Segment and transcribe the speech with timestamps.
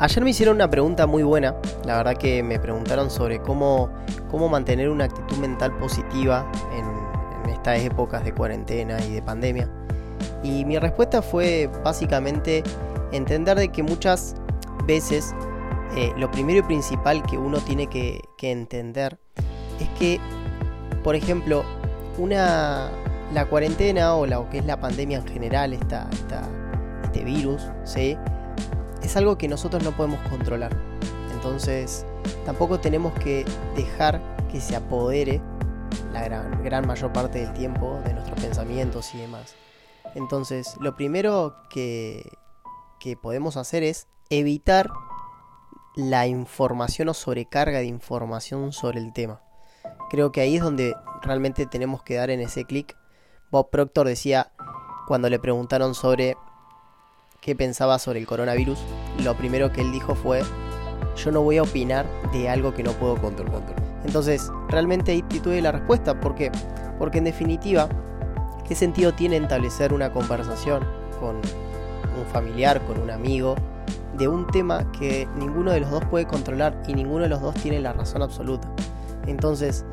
[0.00, 3.90] Ayer me hicieron una pregunta muy buena, la verdad que me preguntaron sobre cómo,
[4.30, 6.86] cómo mantener una actitud mental positiva en,
[7.50, 9.68] estas épocas de cuarentena y de pandemia.
[10.44, 12.62] Y mi respuesta fue básicamente
[13.10, 14.36] entender de que muchas
[14.86, 15.34] veces
[15.96, 19.18] eh, lo primero y principal que uno tiene que, entender
[19.80, 20.20] es que,
[21.02, 21.64] por ejemplo,
[22.18, 22.90] una,
[23.34, 26.08] la cuarentena o lo que es la pandemia en general, esta,
[27.02, 28.16] este virus, ¿sí?
[29.02, 30.76] Es algo que nosotros no podemos controlar.
[31.32, 32.04] Entonces,
[32.44, 33.44] tampoco tenemos que
[33.76, 34.20] dejar
[34.50, 35.40] que se apodere
[36.12, 39.54] la gran, gran mayor parte del tiempo de nuestros pensamientos y demás.
[40.14, 42.30] Entonces, lo primero que,
[42.98, 44.90] que podemos hacer es evitar
[45.94, 49.42] la información o sobrecarga de información sobre el tema.
[50.10, 52.96] Creo que ahí es donde realmente tenemos que dar en ese clic.
[53.50, 54.52] Bob Proctor decía
[55.06, 56.36] cuando le preguntaron sobre
[57.48, 58.78] qué pensaba sobre el coronavirus,
[59.24, 60.42] lo primero que él dijo fue,
[61.16, 63.62] yo no voy a opinar de algo que no puedo controlar.
[64.04, 66.20] Entonces, realmente ahí tuve la respuesta.
[66.20, 66.52] ¿Por qué?
[66.98, 67.88] Porque en definitiva,
[68.66, 70.84] ¿qué sentido tiene establecer una conversación
[71.20, 73.54] con un familiar, con un amigo,
[74.18, 77.54] de un tema que ninguno de los dos puede controlar y ninguno de los dos
[77.54, 78.68] tiene la razón absoluta?
[79.26, 79.86] Entonces,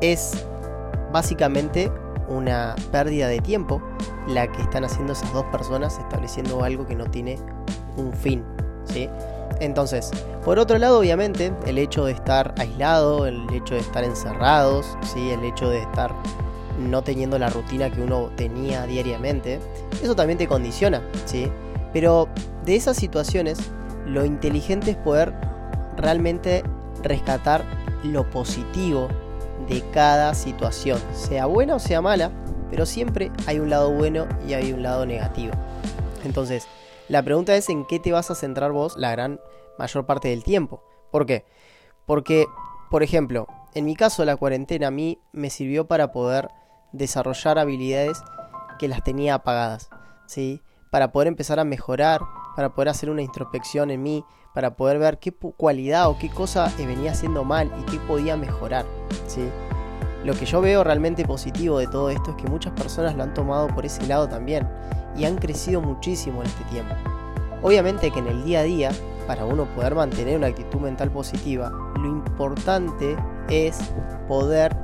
[0.00, 0.44] es
[1.12, 1.92] básicamente
[2.28, 3.82] una pérdida de tiempo
[4.26, 7.38] la que están haciendo esas dos personas estableciendo algo que no tiene
[7.96, 8.44] un fin,
[8.84, 9.08] ¿sí?
[9.60, 10.10] Entonces,
[10.44, 15.30] por otro lado, obviamente, el hecho de estar aislado, el hecho de estar encerrados, ¿sí?
[15.30, 16.14] el hecho de estar
[16.78, 19.58] no teniendo la rutina que uno tenía diariamente,
[20.02, 21.50] eso también te condiciona, ¿sí?
[21.92, 22.28] Pero
[22.64, 23.58] de esas situaciones,
[24.06, 25.34] lo inteligente es poder
[25.96, 26.62] realmente
[27.02, 27.64] rescatar
[28.04, 29.08] lo positivo
[29.68, 32.32] de cada situación, sea buena o sea mala,
[32.70, 35.52] pero siempre hay un lado bueno y hay un lado negativo.
[36.24, 36.66] Entonces,
[37.08, 39.40] la pregunta es en qué te vas a centrar vos la gran
[39.78, 40.82] mayor parte del tiempo.
[41.10, 41.44] ¿Por qué?
[42.06, 42.46] Porque,
[42.90, 46.48] por ejemplo, en mi caso la cuarentena a mí me sirvió para poder
[46.92, 48.22] desarrollar habilidades
[48.78, 49.90] que las tenía apagadas,
[50.26, 50.62] ¿sí?
[50.90, 52.20] Para poder empezar a mejorar,
[52.56, 54.24] para poder hacer una introspección en mí,
[54.58, 58.86] para poder ver qué cualidad o qué cosa venía haciendo mal y qué podía mejorar,
[59.28, 59.48] ¿sí?
[60.24, 63.34] Lo que yo veo realmente positivo de todo esto es que muchas personas lo han
[63.34, 64.68] tomado por ese lado también
[65.16, 66.92] y han crecido muchísimo en este tiempo.
[67.62, 68.90] Obviamente que en el día a día,
[69.28, 73.16] para uno poder mantener una actitud mental positiva, lo importante
[73.48, 73.78] es
[74.26, 74.76] poder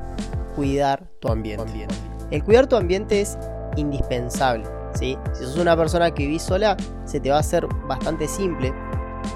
[0.55, 1.89] cuidar tu ambiente.
[2.31, 3.37] El cuidar tu ambiente es
[3.75, 4.67] indispensable.
[4.95, 8.73] Si sos una persona que vivís sola, se te va a hacer bastante simple,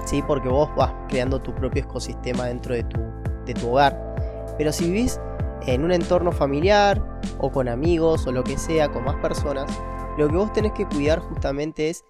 [0.09, 0.23] ¿sí?
[0.23, 2.99] porque vos vas creando tu propio ecosistema dentro de tu,
[3.45, 4.15] de tu hogar.
[4.57, 5.19] Pero si vivís
[5.67, 7.01] en un entorno familiar
[7.37, 9.69] o con amigos o lo que sea, con más personas,
[10.17, 12.03] lo que vos tenés que cuidar justamente es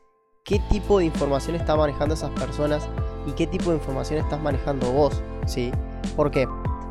[0.44, 2.88] qué tipo de información está manejando esas personas
[3.28, 5.72] y qué tipo de información estás manejando vos, ¿sí?
[6.16, 6.48] ¿Por qué?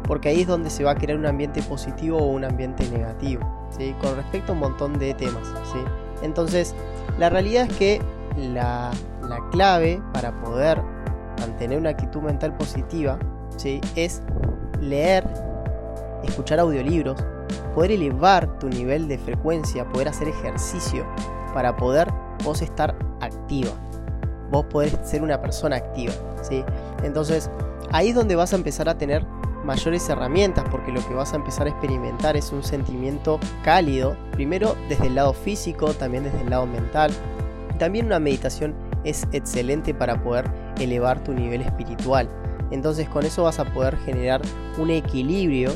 [0.06, 3.42] Porque ahí es donde se va a crear un ambiente positivo o un ambiente negativo,
[3.76, 3.94] ¿sí?
[4.00, 5.78] Con respecto a un montón de temas, ¿sí?
[6.22, 6.74] Entonces,
[7.18, 8.02] la realidad es que
[8.36, 8.90] la,
[9.28, 10.80] la clave para poder
[11.40, 13.18] mantener una actitud mental positiva,
[13.56, 13.80] ¿sí?
[13.96, 14.22] Es
[14.80, 15.24] leer
[16.24, 17.22] escuchar audiolibros,
[17.74, 21.06] poder elevar tu nivel de frecuencia, poder hacer ejercicio
[21.54, 22.08] para poder
[22.44, 23.70] vos estar activa.
[24.50, 26.12] Vos podés ser una persona activa,
[26.42, 26.64] ¿sí?
[27.02, 27.50] Entonces,
[27.92, 29.24] ahí es donde vas a empezar a tener
[29.64, 34.74] mayores herramientas porque lo que vas a empezar a experimentar es un sentimiento cálido, primero
[34.88, 37.10] desde el lado físico, también desde el lado mental.
[37.78, 42.28] También una meditación es excelente para poder elevar tu nivel espiritual.
[42.70, 44.42] Entonces con eso vas a poder generar
[44.78, 45.70] un equilibrio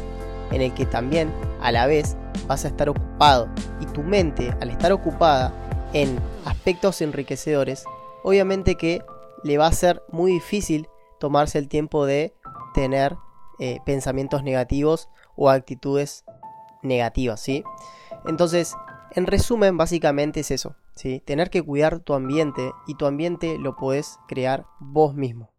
[0.50, 2.16] en el que también a la vez
[2.46, 3.48] vas a estar ocupado
[3.80, 5.52] y tu mente al estar ocupada
[5.92, 7.84] en aspectos enriquecedores,
[8.22, 9.02] obviamente que
[9.42, 12.34] le va a ser muy difícil tomarse el tiempo de
[12.74, 13.16] tener
[13.58, 16.24] eh, pensamientos negativos o actitudes
[16.82, 17.64] negativas, ¿sí?
[18.26, 18.74] Entonces,
[19.14, 21.22] en resumen, básicamente es eso, ¿sí?
[21.24, 25.51] Tener que cuidar tu ambiente y tu ambiente lo puedes crear vos mismo.